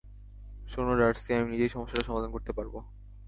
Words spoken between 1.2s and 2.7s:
আমি নিজেই সমস্যাটা সমাধান করতে